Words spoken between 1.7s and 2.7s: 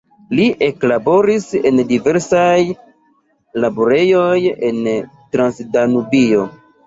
en diversaj